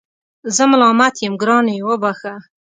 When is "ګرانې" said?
1.41-1.75